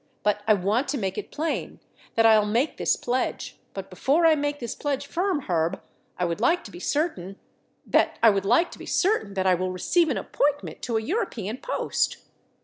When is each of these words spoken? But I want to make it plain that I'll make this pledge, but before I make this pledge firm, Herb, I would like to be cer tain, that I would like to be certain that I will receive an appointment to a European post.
But 0.23 0.41
I 0.47 0.55
want 0.55 0.87
to 0.87 0.97
make 0.97 1.19
it 1.19 1.29
plain 1.29 1.79
that 2.15 2.25
I'll 2.25 2.47
make 2.47 2.77
this 2.77 2.95
pledge, 2.95 3.59
but 3.75 3.91
before 3.91 4.25
I 4.25 4.33
make 4.33 4.57
this 4.57 4.73
pledge 4.73 5.05
firm, 5.05 5.41
Herb, 5.41 5.79
I 6.17 6.25
would 6.25 6.41
like 6.41 6.63
to 6.63 6.71
be 6.71 6.79
cer 6.79 7.09
tain, 7.09 7.35
that 7.85 8.17
I 8.23 8.31
would 8.31 8.43
like 8.43 8.71
to 8.71 8.79
be 8.79 8.87
certain 8.87 9.35
that 9.35 9.45
I 9.45 9.53
will 9.53 9.71
receive 9.71 10.09
an 10.09 10.17
appointment 10.17 10.81
to 10.81 10.97
a 10.97 11.01
European 11.03 11.57
post. 11.57 12.17